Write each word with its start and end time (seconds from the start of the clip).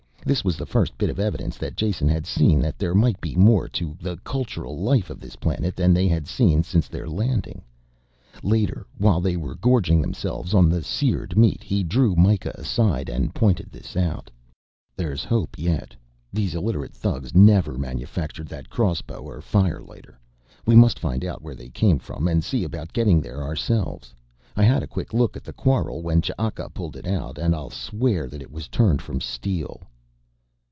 This 0.23 0.43
was 0.45 0.55
the 0.55 0.67
first 0.67 0.95
bit 0.99 1.09
of 1.09 1.19
evidence 1.19 1.57
that 1.57 1.75
Jason 1.75 2.07
had 2.07 2.27
seen 2.27 2.61
that 2.61 2.77
there 2.77 2.93
might 2.93 3.19
be 3.19 3.35
more 3.35 3.67
to 3.69 3.97
the 3.99 4.17
cultural 4.17 4.77
life 4.77 5.09
of 5.09 5.19
this 5.19 5.35
planet 5.35 5.75
than 5.75 5.95
they 5.95 6.07
had 6.07 6.27
seen 6.27 6.61
since 6.61 6.87
their 6.87 7.09
landing. 7.09 7.63
Later, 8.43 8.85
while 8.99 9.19
they 9.19 9.35
were 9.35 9.55
gorging 9.55 9.99
themselves 9.99 10.53
on 10.53 10.69
the 10.69 10.83
seared 10.83 11.35
meat, 11.35 11.63
he 11.63 11.81
drew 11.83 12.15
Mikah 12.15 12.53
aside 12.55 13.09
and 13.09 13.33
pointed 13.33 13.71
this 13.71 13.97
out. 13.97 14.29
"There's 14.95 15.23
hope 15.23 15.57
yet. 15.57 15.95
These 16.31 16.53
illiterate 16.53 16.93
thugs 16.93 17.33
never 17.33 17.75
manufactured 17.75 18.47
that 18.49 18.69
crossbow 18.69 19.23
or 19.23 19.41
firelighter. 19.41 20.19
We 20.67 20.75
must 20.75 20.99
find 20.99 21.25
out 21.25 21.41
where 21.41 21.55
they 21.55 21.69
came 21.69 21.97
from 21.97 22.27
and 22.27 22.43
see 22.43 22.63
about 22.63 22.93
getting 22.93 23.21
there 23.21 23.41
ourselves. 23.43 24.13
I 24.55 24.63
had 24.63 24.83
a 24.83 24.87
quick 24.87 25.15
look 25.15 25.35
at 25.35 25.43
the 25.43 25.51
quarrel 25.51 26.03
when 26.03 26.21
Ch'aka 26.21 26.69
pulled 26.69 26.95
it 26.95 27.07
out, 27.07 27.39
and 27.39 27.55
I'll 27.55 27.71
swear 27.71 28.27
that 28.27 28.41
it 28.43 28.51
was 28.51 28.67
turned 28.67 29.01
from 29.01 29.19
steel." 29.19 29.81